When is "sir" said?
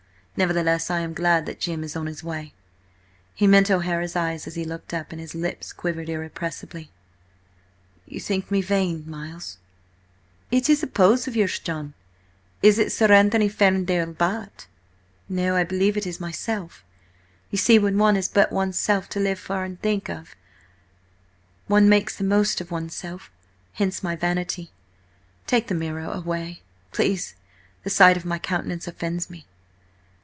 12.93-13.11